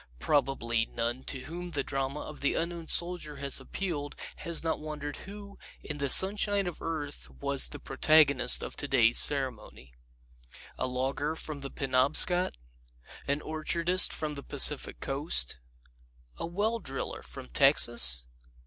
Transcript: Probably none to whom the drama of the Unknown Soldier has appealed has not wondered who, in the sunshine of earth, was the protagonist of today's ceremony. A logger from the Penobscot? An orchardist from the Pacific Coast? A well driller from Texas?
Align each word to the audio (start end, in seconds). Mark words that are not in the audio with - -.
Probably 0.17 0.87
none 0.87 1.21
to 1.25 1.41
whom 1.41 1.69
the 1.69 1.83
drama 1.83 2.21
of 2.21 2.41
the 2.41 2.55
Unknown 2.55 2.87
Soldier 2.87 3.35
has 3.35 3.59
appealed 3.59 4.15
has 4.37 4.63
not 4.63 4.79
wondered 4.79 5.15
who, 5.17 5.59
in 5.83 5.99
the 5.99 6.09
sunshine 6.09 6.65
of 6.65 6.81
earth, 6.81 7.29
was 7.39 7.69
the 7.69 7.77
protagonist 7.77 8.63
of 8.63 8.75
today's 8.75 9.19
ceremony. 9.19 9.93
A 10.75 10.87
logger 10.87 11.35
from 11.35 11.61
the 11.61 11.69
Penobscot? 11.69 12.57
An 13.27 13.43
orchardist 13.43 14.11
from 14.11 14.33
the 14.33 14.41
Pacific 14.41 14.99
Coast? 15.01 15.59
A 16.37 16.47
well 16.47 16.79
driller 16.79 17.21
from 17.21 17.47
Texas? 17.49 18.25